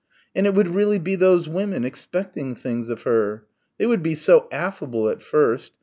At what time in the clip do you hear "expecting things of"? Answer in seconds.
1.85-3.03